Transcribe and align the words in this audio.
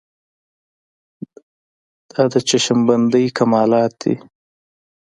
دا 2.11 2.21
د 2.31 2.35
چشم 2.47 2.79
بندۍ 2.87 3.25
کمالات 3.37 3.93
دي. 4.01 4.13